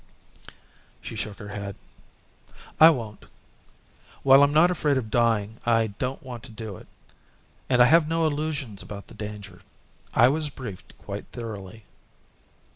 She 0.99 1.15
shook 1.15 1.37
her 1.37 1.49
head. 1.49 1.75
"I 2.79 2.89
won't. 2.89 3.25
While 4.23 4.41
I'm 4.41 4.51
not 4.51 4.71
afraid 4.71 4.97
of 4.97 5.11
dying 5.11 5.59
I 5.63 5.93
don't 6.01 6.23
want 6.23 6.41
to 6.45 6.51
do 6.51 6.75
it. 6.77 6.87
And 7.69 7.83
I 7.83 7.85
have 7.85 8.07
no 8.07 8.25
illusions 8.25 8.81
about 8.81 9.09
the 9.09 9.13
danger. 9.13 9.61
I 10.15 10.27
was 10.27 10.49
briefed 10.49 10.97
quite 10.97 11.27
thoroughly." 11.27 11.85